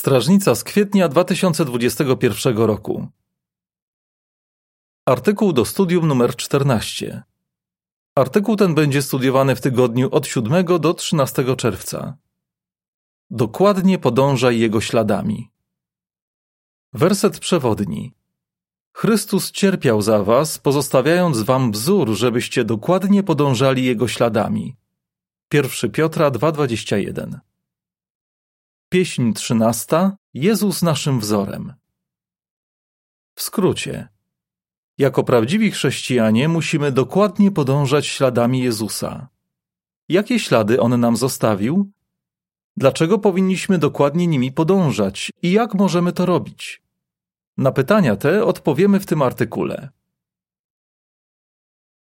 [0.00, 3.08] Strażnica z kwietnia 2021 roku.
[5.06, 7.22] Artykuł do studium numer 14.
[8.14, 12.16] Artykuł ten będzie studiowany w tygodniu od 7 do 13 czerwca.
[13.30, 15.50] Dokładnie podążaj jego śladami.
[16.92, 18.14] Werset przewodni.
[18.92, 24.76] Chrystus cierpiał za was, pozostawiając wam wzór, żebyście dokładnie podążali jego śladami.
[25.52, 27.49] 1 Piotra 2:21.
[28.92, 30.16] Pieśń trzynasta.
[30.34, 31.74] Jezus naszym wzorem.
[33.34, 34.08] W skrócie.
[34.98, 39.28] Jako prawdziwi chrześcijanie musimy dokładnie podążać śladami Jezusa.
[40.08, 41.90] Jakie ślady On nam zostawił?
[42.76, 46.82] Dlaczego powinniśmy dokładnie nimi podążać i jak możemy to robić?
[47.56, 49.88] Na pytania te odpowiemy w tym artykule.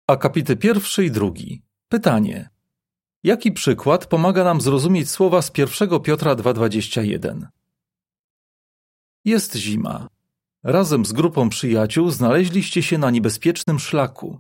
[0.08, 1.62] Akapity pierwszy i drugi.
[1.90, 2.55] Pytanie.
[3.26, 7.48] Jaki przykład pomaga nam zrozumieć słowa z 1 Piotra 2:21?
[9.26, 10.08] Jest zima.
[10.64, 14.40] Razem z grupą przyjaciół znaleźliście się na niebezpiecznym szlaku.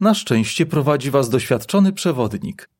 [0.00, 2.70] Na szczęście prowadzi was doświadczony przewodnik.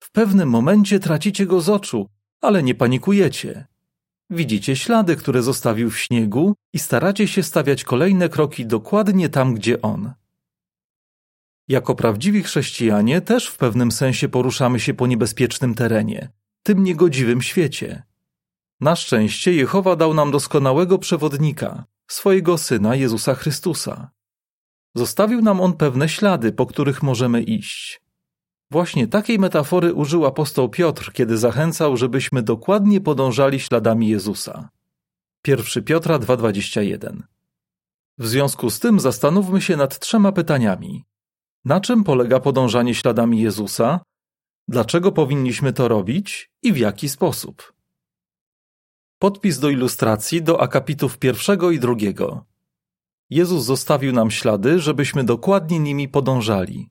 [0.00, 2.08] W pewnym momencie tracicie go z oczu,
[2.40, 3.66] ale nie panikujecie.
[4.30, 9.82] Widzicie ślady, które zostawił w śniegu i staracie się stawiać kolejne kroki dokładnie tam, gdzie
[9.82, 10.12] on.
[11.68, 18.02] Jako prawdziwi chrześcijanie też w pewnym sensie poruszamy się po niebezpiecznym terenie, tym niegodziwym świecie.
[18.80, 24.10] Na szczęście Jehowa dał nam doskonałego przewodnika, swojego Syna Jezusa Chrystusa.
[24.94, 28.02] Zostawił nam On pewne ślady, po których możemy iść.
[28.70, 34.68] Właśnie takiej metafory użył apostoł Piotr, kiedy zachęcał, żebyśmy dokładnie podążali śladami Jezusa.
[35.46, 37.22] 1 Piotra 2:21.
[38.18, 41.04] W związku z tym zastanówmy się nad trzema pytaniami.
[41.64, 44.00] Na czym polega podążanie śladami Jezusa?
[44.68, 47.74] Dlaczego powinniśmy to robić i w jaki sposób?
[49.18, 52.44] Podpis do ilustracji do akapitów pierwszego i drugiego.
[53.30, 56.90] Jezus zostawił nam ślady, żebyśmy dokładnie nimi podążali.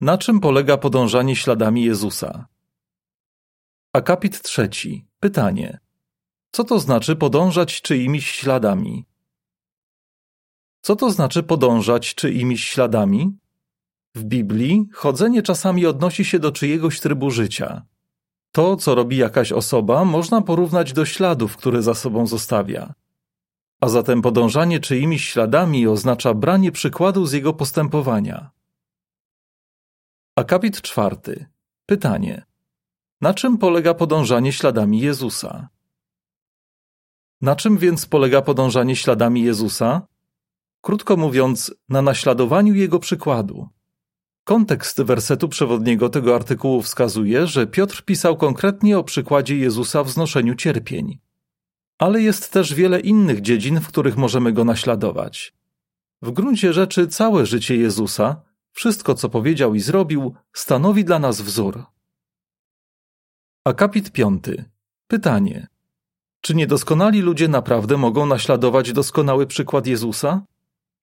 [0.00, 2.46] Na czym polega podążanie śladami Jezusa?
[3.92, 5.06] Akapit trzeci.
[5.20, 5.78] Pytanie.
[6.52, 9.06] Co to znaczy podążać czyimiś śladami?
[10.86, 13.38] Co to znaczy podążać czyimiś śladami?
[14.14, 17.82] W Biblii chodzenie czasami odnosi się do czyjegoś trybu życia.
[18.52, 22.94] To, co robi jakaś osoba, można porównać do śladów, które za sobą zostawia.
[23.80, 28.50] A zatem podążanie czyimiś śladami oznacza branie przykładu z jego postępowania.
[30.36, 31.46] Akapit czwarty.
[31.86, 32.46] Pytanie.
[33.20, 35.68] Na czym polega podążanie śladami Jezusa?
[37.40, 40.15] Na czym więc polega podążanie śladami Jezusa?
[40.80, 43.68] Krótko mówiąc, na naśladowaniu jego przykładu.
[44.44, 50.54] Kontekst wersetu przewodniego tego artykułu wskazuje, że Piotr pisał konkretnie o przykładzie Jezusa w znoszeniu
[50.54, 51.18] cierpień.
[51.98, 55.54] Ale jest też wiele innych dziedzin, w których możemy go naśladować.
[56.22, 61.84] W gruncie rzeczy całe życie Jezusa, wszystko co powiedział i zrobił, stanowi dla nas wzór.
[63.64, 64.64] Akapit piąty.
[65.06, 65.66] Pytanie.
[66.40, 70.42] Czy niedoskonali ludzie naprawdę mogą naśladować doskonały przykład Jezusa?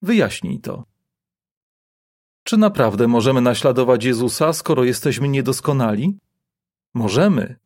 [0.04, 0.84] Wyjaśnij to.
[2.42, 6.18] Czy naprawdę możemy naśladować Jezusa, skoro jesteśmy niedoskonali?
[6.94, 7.56] Możemy.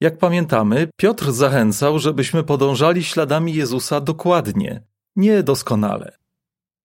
[0.00, 4.82] Jak pamiętamy, Piotr zachęcał, żebyśmy podążali śladami Jezusa dokładnie,
[5.16, 6.16] nie doskonale.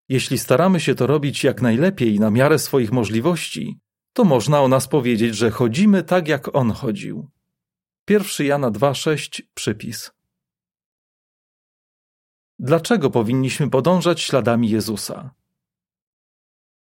[0.10, 3.80] Jeśli staramy się to robić jak najlepiej na miarę swoich możliwości,
[4.14, 7.30] to można o nas powiedzieć, że chodzimy tak, jak On chodził.
[8.10, 10.15] 1 Jana 2,6 przypis.
[12.60, 15.32] Dlaczego powinniśmy podążać śladami Jezusa?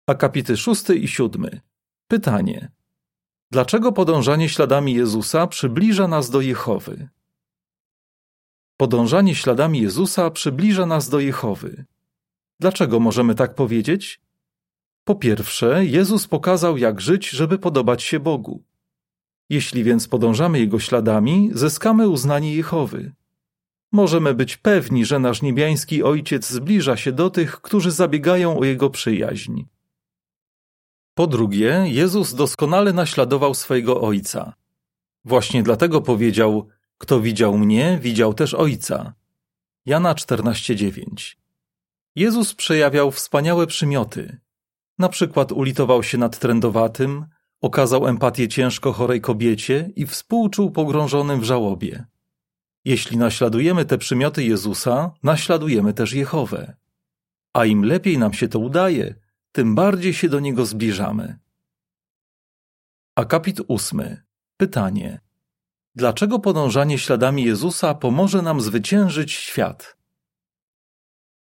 [0.07, 1.61] Akapity szósty i siódmy.
[2.09, 2.71] Pytanie.
[3.51, 7.09] Dlaczego podążanie śladami Jezusa przybliża nas do Jehowy?
[8.77, 11.85] Podążanie śladami Jezusa przybliża nas do Jehowy.
[12.61, 14.21] Dlaczego możemy tak powiedzieć?
[15.05, 18.65] Po pierwsze, Jezus pokazał, jak żyć, żeby podobać się Bogu.
[19.51, 23.13] Jeśli więc podążamy Jego śladami, zyskamy uznanie Jehowy.
[23.93, 28.91] Możemy być pewni, że nasz niebiański Ojciec zbliża się do tych, którzy zabiegają o Jego
[28.91, 29.63] przyjaźń.
[31.15, 34.55] Po drugie, Jezus doskonale naśladował swojego Ojca.
[35.25, 36.69] Właśnie dlatego powiedział:
[36.99, 39.15] Kto widział mnie, widział też Ojca.
[39.87, 41.37] Jana 14:9.
[42.17, 44.41] Jezus przejawiał wspaniałe przymioty.
[44.99, 47.27] Na przykład ulitował się nad trędowatym,
[47.61, 52.07] okazał empatię ciężko chorej kobiecie i współczuł pogrążonym w żałobie.
[52.85, 56.77] Jeśli naśladujemy te przymioty Jezusa, naśladujemy też Jehowę.
[57.53, 59.15] A im lepiej nam się to udaje,
[59.53, 61.39] tym bardziej się do Niego zbliżamy.
[63.17, 64.23] Akapit ósmy.
[64.57, 65.21] Pytanie.
[65.95, 69.97] Dlaczego podążanie śladami Jezusa pomoże nam zwyciężyć świat?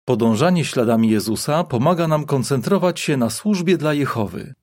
[0.05, 4.53] Podążanie śladami Jezusa pomaga nam koncentrować się na służbie dla Jehowy.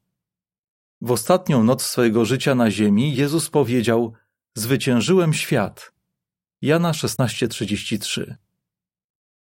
[1.00, 4.12] W ostatnią noc swojego życia na ziemi Jezus powiedział:
[4.54, 5.92] Zwyciężyłem świat.
[6.62, 8.34] Jana 16:33.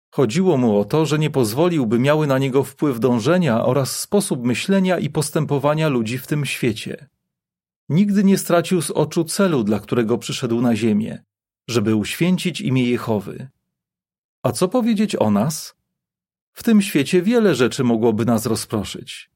[0.10, 4.46] Chodziło mu o to, że nie pozwolił, by miały na niego wpływ dążenia oraz sposób
[4.46, 7.10] myślenia i postępowania ludzi w tym świecie.
[7.90, 11.24] Nigdy nie stracił z oczu celu, dla którego przyszedł na ziemię,
[11.68, 13.50] żeby uświęcić imię Jehowy.
[14.44, 15.76] A co powiedzieć o nas?
[16.54, 19.30] W tym świecie wiele rzeczy mogłoby nas rozproszyć.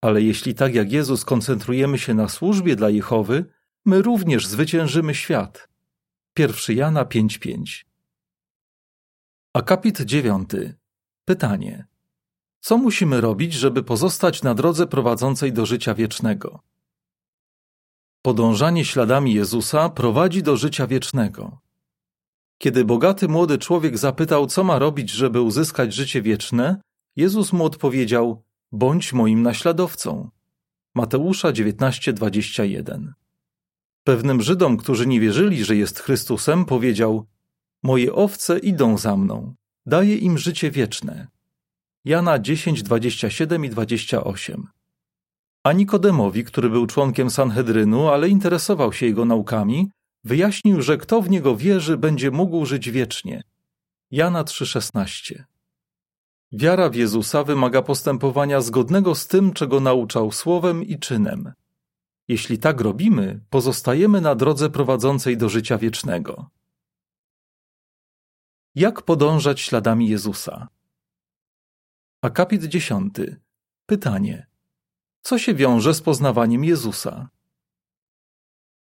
[0.00, 3.44] Ale jeśli tak jak Jezus koncentrujemy się na służbie dla Jehowy,
[3.84, 5.75] my również zwyciężymy świat.
[6.38, 7.84] 1 Jana 5:5
[9.52, 10.48] Akapit 9.
[11.24, 11.86] Pytanie.
[12.60, 16.60] Co musimy robić, żeby pozostać na drodze prowadzącej do życia wiecznego?
[18.22, 21.58] Podążanie śladami Jezusa prowadzi do życia wiecznego.
[22.58, 26.80] Kiedy bogaty młody człowiek zapytał, co ma robić, żeby uzyskać życie wieczne,
[27.16, 30.30] Jezus mu odpowiedział: Bądź moim naśladowcą.
[30.94, 33.25] Mateusza 19:21.
[34.06, 37.26] Pewnym Żydom, którzy nie wierzyli, że jest Chrystusem, powiedział:
[37.82, 39.54] Moje owce idą za mną,
[39.86, 41.28] daję im życie wieczne.
[42.04, 44.66] Jana 10:27 i 28.
[45.64, 49.90] A Nikodemowi, który był członkiem Sanhedrynu, ale interesował się jego naukami,
[50.24, 53.42] wyjaśnił, że kto w niego wierzy, będzie mógł żyć wiecznie.
[54.10, 55.42] Jana 3,16
[56.52, 61.52] Wiara w Jezusa wymaga postępowania zgodnego z tym, czego nauczał słowem i czynem.
[62.28, 66.50] Jeśli tak robimy, pozostajemy na drodze prowadzącej do życia wiecznego.
[68.74, 70.68] Jak podążać śladami Jezusa?
[72.22, 73.14] Akapit 10.
[73.86, 74.46] Pytanie.
[75.22, 77.28] Co się wiąże z poznawaniem Jezusa?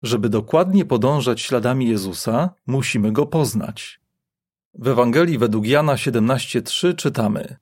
[0.02, 4.00] Żeby dokładnie podążać śladami Jezusa, musimy go poznać.
[4.74, 7.56] W Ewangelii według Jana 17:3 czytamy: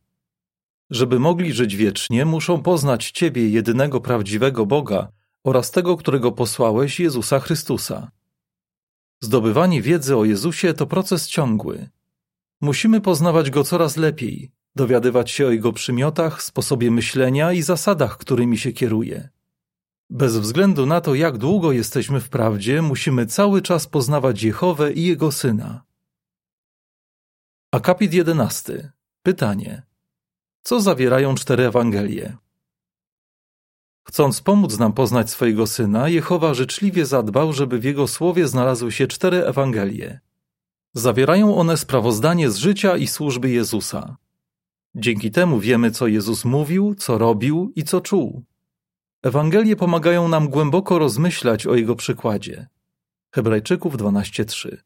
[0.90, 5.12] Żeby mogli żyć wiecznie, muszą poznać Ciebie, jedynego prawdziwego Boga
[5.44, 8.10] oraz tego, którego posłałeś, Jezusa Chrystusa.
[9.20, 11.88] Zdobywanie wiedzy o Jezusie to proces ciągły.
[12.60, 18.58] Musimy poznawać go coraz lepiej, dowiadywać się o jego przymiotach, sposobie myślenia i zasadach, którymi
[18.58, 19.28] się kieruje.
[20.10, 25.04] Bez względu na to, jak długo jesteśmy w prawdzie, musimy cały czas poznawać Jehowę i
[25.04, 25.84] Jego Syna.
[27.72, 28.92] Akapit 11.
[29.22, 29.82] Pytanie.
[30.62, 32.36] Co zawierają cztery Ewangelie?
[34.04, 39.06] Chcąc pomóc nam poznać swojego Syna, Jehowa życzliwie zadbał, żeby w Jego słowie znalazły się
[39.06, 40.20] cztery Ewangelie.
[40.94, 44.16] Zawierają one sprawozdanie z życia i służby Jezusa.
[44.94, 48.44] Dzięki temu wiemy, co Jezus mówił, co robił i co czuł.
[49.22, 52.68] Ewangelie pomagają nam głęboko rozmyślać o jego przykładzie.
[53.30, 54.76] Hebrajczyków 12:3.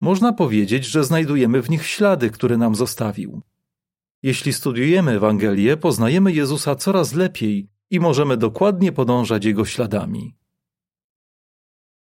[0.00, 3.42] Można powiedzieć, że znajdujemy w nich ślady, które nam zostawił.
[4.22, 10.36] Jeśli studiujemy Ewangelię, poznajemy Jezusa coraz lepiej i możemy dokładnie podążać jego śladami.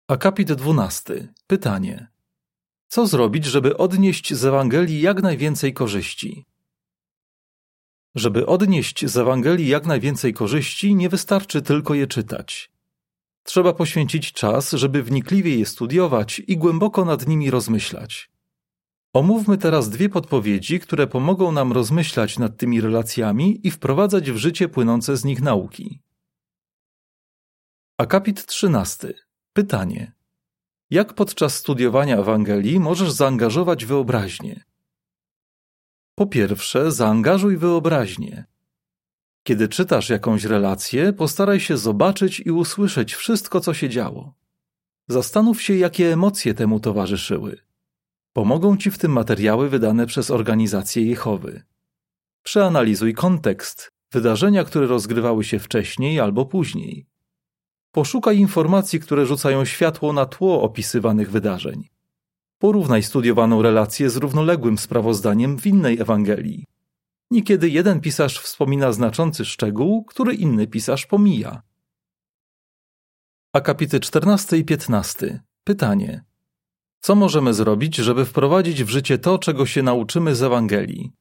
[0.08, 1.34] Akapit 12.
[1.48, 2.08] Pytanie.
[2.88, 6.46] Co zrobić, żeby odnieść z Ewangelii jak najwięcej korzyści?
[8.16, 12.72] Żeby odnieść z Ewangelii jak najwięcej korzyści, nie wystarczy tylko je czytać.
[13.44, 18.30] Trzeba poświęcić czas, żeby wnikliwie je studiować i głęboko nad nimi rozmyślać.
[19.18, 24.70] Omówmy teraz dwie podpowiedzi, które pomogą nam rozmyślać nad tymi relacjami i wprowadzać w życie
[24.70, 26.02] płynące z nich nauki.
[27.98, 29.14] Akapit 13.
[29.54, 30.12] Pytanie.
[30.90, 34.64] Jak podczas studiowania Ewangelii możesz zaangażować wyobraźnię?
[36.16, 38.46] Po pierwsze, zaangażuj wyobraźnię.
[39.44, 44.34] Kiedy czytasz jakąś relację, postaraj się zobaczyć i usłyszeć wszystko, co się działo.
[45.08, 47.67] Zastanów się, jakie emocje temu towarzyszyły.
[48.38, 51.64] Pomogą ci w tym materiały wydane przez organizację Jehowy.
[52.44, 57.08] Przeanalizuj kontekst, wydarzenia, które rozgrywały się wcześniej albo później.
[57.92, 61.88] Poszukaj informacji, które rzucają światło na tło opisywanych wydarzeń.
[62.58, 66.66] Porównaj studiowaną relację z równoległym sprawozdaniem w innej Ewangelii.
[67.32, 71.62] Niekiedy jeden pisarz wspomina znaczący szczegół, który inny pisarz pomija.
[73.54, 75.44] Akapity 14 i 15.
[75.64, 76.27] Pytanie.
[77.00, 81.12] Co możemy zrobić, żeby wprowadzić w życie to, czego się nauczymy z Ewangelii?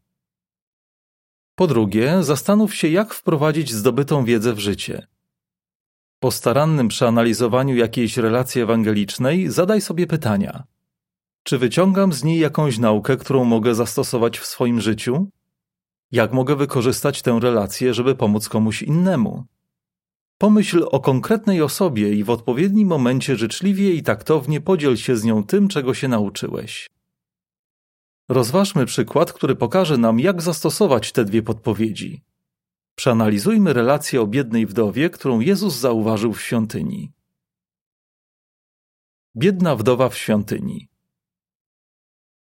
[1.55, 5.07] Po drugie, zastanów się, jak wprowadzić zdobytą wiedzę w życie.
[6.21, 10.65] Po starannym przeanalizowaniu jakiejś relacji ewangelicznej zadaj sobie pytania.
[11.43, 15.31] Czy wyciągam z niej jakąś naukę, którą mogę zastosować w swoim życiu?
[16.13, 19.45] Jak mogę wykorzystać tę relację, żeby pomóc komuś innemu?
[20.39, 25.45] Pomyśl o konkretnej osobie i w odpowiednim momencie życzliwie i taktownie podziel się z nią
[25.45, 26.87] tym, czego się nauczyłeś.
[28.29, 32.23] Rozważmy przykład, który pokaże nam, jak zastosować te dwie podpowiedzi.
[32.95, 37.13] Przeanalizujmy relację o biednej wdowie, którą Jezus zauważył w świątyni.
[39.37, 40.89] Biedna wdowa w świątyni.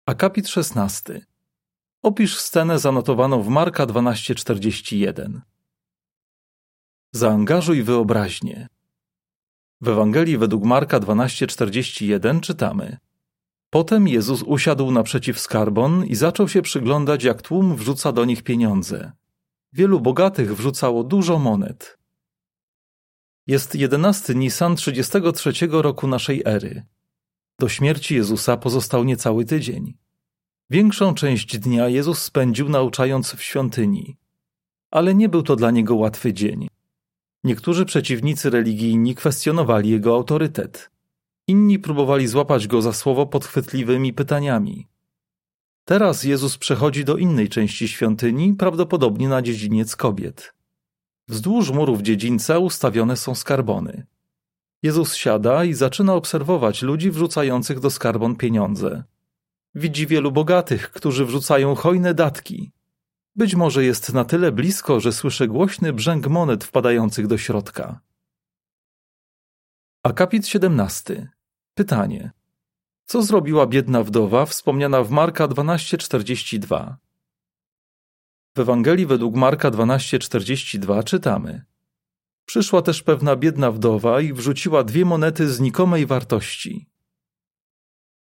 [0.05, 1.25] Akapit 16.
[2.01, 5.50] Opisz scenę zanotowaną w Marka 12:41.
[7.13, 8.67] Zaangażuj wyobraźnię.
[9.81, 12.97] W Ewangelii według Marka 12:41 czytamy:
[13.69, 19.11] Potem Jezus usiadł naprzeciw skarbon i zaczął się przyglądać, jak tłum wrzuca do nich pieniądze.
[19.73, 21.97] Wielu bogatych wrzucało dużo monet.
[23.47, 26.83] Jest 11 Nisan 33 roku naszej ery.
[27.59, 29.97] Do śmierci Jezusa pozostał niecały tydzień.
[30.69, 34.17] Większą część dnia Jezus spędził nauczając w świątyni.
[34.91, 36.70] Ale nie był to dla niego łatwy dzień.
[37.43, 40.91] Niektórzy przeciwnicy religijni kwestionowali jego autorytet.
[41.47, 44.87] Inni próbowali złapać go za słowo podchwytliwymi pytaniami.
[45.85, 50.53] Teraz Jezus przechodzi do innej części świątyni, prawdopodobnie na dziedziniec kobiet.
[51.27, 54.05] Wzdłuż murów dziedzińca ustawione są skarbony.
[54.83, 59.03] Jezus siada i zaczyna obserwować ludzi wrzucających do skarbon pieniądze.
[59.75, 62.71] Widzi wielu bogatych, którzy wrzucają hojne datki.
[63.35, 67.99] Być może jest na tyle blisko, że słyszy głośny brzęk monet wpadających do środka.
[70.03, 71.29] Akapit 17.
[71.73, 72.31] Pytanie.
[73.05, 76.95] Co zrobiła biedna wdowa wspomniana w Marka 12:42?
[78.55, 81.65] W Ewangelii według Marka 12:42 czytamy:
[82.45, 86.89] Przyszła też pewna biedna wdowa i wrzuciła dwie monety znikomej wartości.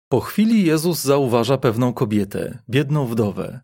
[0.09, 3.61] Po chwili Jezus zauważa pewną kobietę, biedną wdowę.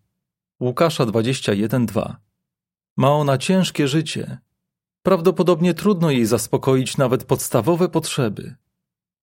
[0.61, 2.15] Łukasza 21:2.
[2.97, 4.37] Ma ona ciężkie życie.
[5.03, 8.55] Prawdopodobnie trudno jej zaspokoić nawet podstawowe potrzeby.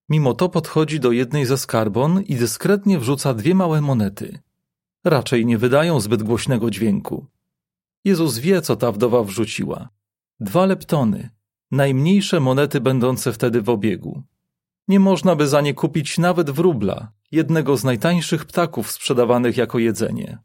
[0.08, 4.38] Mimo to podchodzi do jednej ze skarbon i dyskretnie wrzuca dwie małe monety.
[5.04, 7.26] Raczej nie wydają zbyt głośnego dźwięku.
[8.04, 9.88] Jezus wie, co ta wdowa wrzuciła.
[10.40, 11.30] Dwa leptony,
[11.70, 14.22] najmniejsze monety będące wtedy w obiegu.
[14.88, 20.38] Nie można by za nie kupić nawet wróbla, jednego z najtańszych ptaków sprzedawanych jako jedzenie.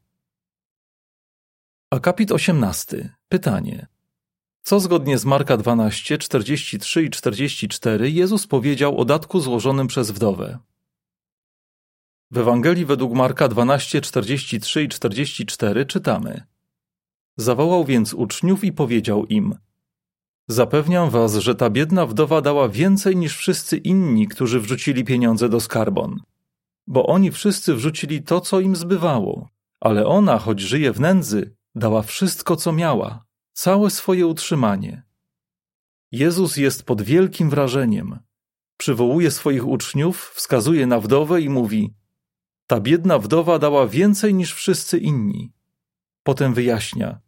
[1.94, 3.16] Akapit 18.
[3.30, 3.88] Pytanie.
[4.64, 10.60] Co zgodnie z Marka 12, 43 i 44 Jezus powiedział o datku złożonym przez wdowę?
[12.32, 16.44] W Ewangelii według Marka 12, 43 i 44 czytamy:
[17.38, 19.56] Zawołał więc uczniów i powiedział im:
[20.48, 25.60] Zapewniam was, że ta biedna wdowa dała więcej niż wszyscy inni, którzy wrzucili pieniądze do
[25.60, 26.20] skarbon.
[26.88, 32.01] Bo oni wszyscy wrzucili to, co im zbywało, ale ona, choć żyje w nędzy, dała
[32.01, 35.03] wszystko, co miała, całe swoje utrzymanie.
[36.12, 38.20] Jezus jest pod wielkim wrażeniem.
[38.77, 41.94] Przywołuje swoich uczniów, wskazuje na wdowę i mówi:
[42.68, 45.53] Ta biedna wdowa dała więcej niż wszyscy inni.
[46.24, 47.20] Potem wyjaśnia: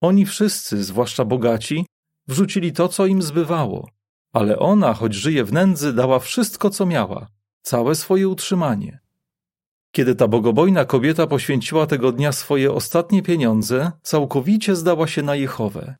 [0.00, 1.86] Oni wszyscy, zwłaszcza bogaci,
[2.28, 3.90] wrzucili to, co im zbywało,
[4.32, 7.28] ale ona, choć żyje w nędzy, dała wszystko, co miała,
[7.62, 9.03] całe swoje utrzymanie.
[9.94, 15.96] Kiedy ta bogobojna kobieta poświęciła tego dnia swoje ostatnie pieniądze, całkowicie zdała się na Jehowę.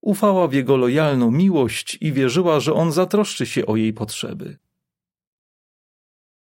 [0.00, 4.58] Ufała w jego lojalną miłość i wierzyła, że on zatroszczy się o jej potrzeby.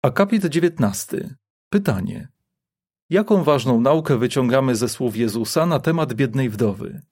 [0.03, 1.37] Akapit 19.
[1.69, 2.29] Pytanie.
[3.11, 7.03] Jaką ważną naukę wyciągamy ze słów Jezusa na temat biednej wdowy?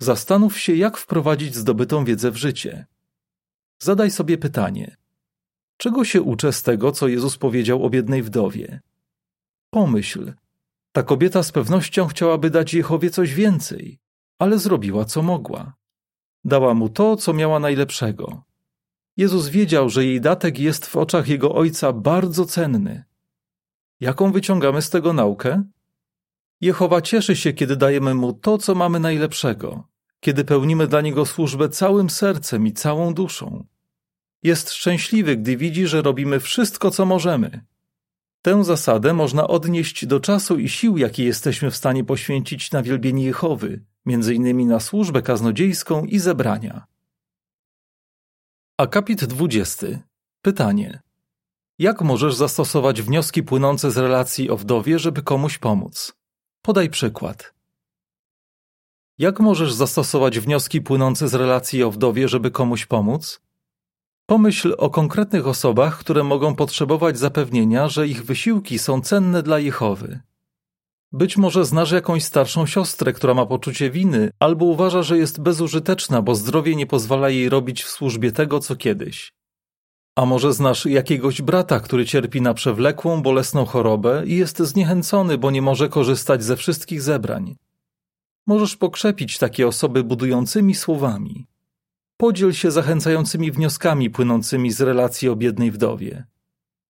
[0.00, 2.86] Zastanów się, jak wprowadzić zdobytą wiedzę w życie.
[3.78, 4.96] Zadaj sobie pytanie:
[5.76, 8.80] czego się uczę z tego, co Jezus powiedział o biednej wdowie?
[9.70, 10.32] Pomyśl,
[10.92, 13.98] ta kobieta z pewnością chciałaby dać Jehowie coś więcej,
[14.38, 15.74] ale zrobiła co mogła.
[16.44, 18.42] Dała mu to, co miała najlepszego.
[19.16, 23.04] Jezus wiedział, że jej datek jest w oczach jego ojca bardzo cenny.
[24.00, 25.64] Jaką wyciągamy z tego naukę?
[26.60, 29.88] Jehowa cieszy się, kiedy dajemy mu to, co mamy najlepszego,
[30.20, 33.66] kiedy pełnimy dla niego służbę całym sercem i całą duszą.
[34.46, 37.64] Jest szczęśliwy, gdy widzi, że robimy wszystko, co możemy.
[38.42, 43.24] Tę zasadę można odnieść do czasu i sił, jakie jesteśmy w stanie poświęcić na wielbienie
[43.24, 46.86] Jehowy, między innymi na służbę kaznodziejską i zebrania.
[48.78, 49.86] Akapit 20.
[50.42, 51.02] Pytanie.
[51.78, 56.16] Jak możesz zastosować wnioski płynące z relacji o wdowie, żeby komuś pomóc?
[56.62, 57.54] Podaj przykład.
[59.18, 63.45] Jak możesz zastosować wnioski płynące z relacji o wdowie, żeby komuś pomóc?
[64.26, 70.20] Pomyśl o konkretnych osobach, które mogą potrzebować zapewnienia, że ich wysiłki są cenne dla Jehowy.
[71.12, 76.22] Być może znasz jakąś starszą siostrę, która ma poczucie winy, albo uważa, że jest bezużyteczna,
[76.22, 79.32] bo zdrowie nie pozwala jej robić w służbie tego, co kiedyś.
[80.16, 85.50] A może znasz jakiegoś brata, który cierpi na przewlekłą, bolesną chorobę i jest zniechęcony, bo
[85.50, 87.56] nie może korzystać ze wszystkich zebrań.
[88.46, 91.46] Możesz pokrzepić takie osoby budującymi słowami.
[92.16, 96.24] Podziel się zachęcającymi wnioskami płynącymi z relacji o biednej wdowie.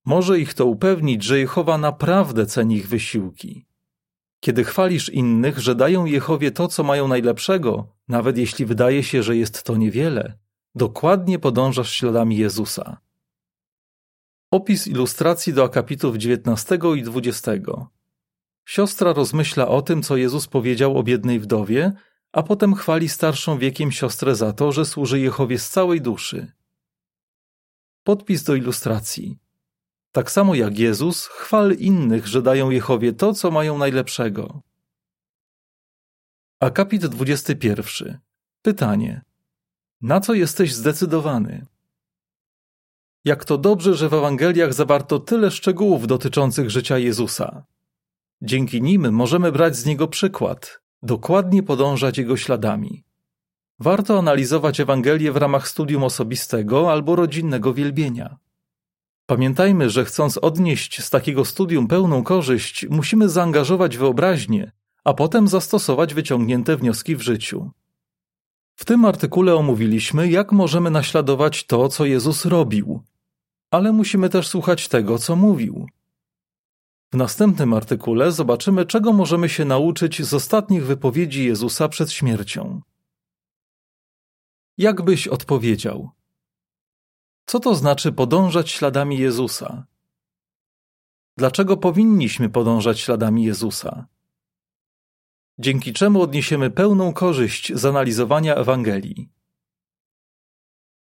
[0.04, 3.66] Może ich to upewnić, że Jehowa naprawdę ceni ich wysiłki.
[4.40, 9.36] Kiedy chwalisz innych, że dają Jehowie to, co mają najlepszego, nawet jeśli wydaje się, że
[9.36, 10.38] jest to niewiele,
[10.74, 13.00] dokładnie podążasz śladami Jezusa.
[14.50, 17.52] Opis ilustracji do akapitów 19 i 20.
[18.64, 21.92] Siostra rozmyśla o tym, co Jezus powiedział o biednej wdowie,
[22.36, 26.52] a potem chwali starszą wiekiem siostrę za to, że służy Jehowie z całej duszy.
[28.04, 29.38] Podpis do ilustracji.
[30.12, 34.62] Tak samo jak Jezus, chwal innych, że dają Jehowie to, co mają najlepszego.
[36.60, 38.18] Akapit 21.
[38.62, 39.22] Pytanie.
[40.00, 41.66] Na co jesteś zdecydowany?
[43.24, 47.64] Jak to dobrze, że w Ewangeliach zawarto tyle szczegółów dotyczących życia Jezusa.
[48.42, 53.04] Dzięki nim możemy brać z niego przykład, dokładnie podążać jego śladami.
[53.80, 58.36] Warto analizować Ewangelię w ramach studium osobistego albo rodzinnego wielbienia.
[59.26, 64.72] Pamiętajmy, że chcąc odnieść z takiego studium pełną korzyść, musimy zaangażować wyobraźnię,
[65.04, 67.70] a potem zastosować wyciągnięte wnioski w życiu.
[68.74, 73.02] W tym artykule omówiliśmy, jak możemy naśladować to, co Jezus robił,
[73.70, 75.86] ale musimy też słuchać tego, co mówił.
[77.12, 82.80] W następnym artykule zobaczymy, czego możemy się nauczyć z ostatnich wypowiedzi Jezusa przed śmiercią.
[84.78, 86.10] Jak byś odpowiedział?
[87.46, 89.86] Co to znaczy podążać śladami Jezusa?
[91.36, 94.06] Dlaczego powinniśmy podążać śladami Jezusa?
[95.58, 99.28] Dzięki czemu odniesiemy pełną korzyść z analizowania Ewangelii.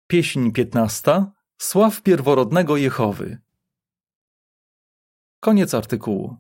[0.08, 1.26] Pieśń 15.
[1.58, 3.42] Sław pierworodnego Jehowy.
[5.44, 6.38] Koniec artykułu.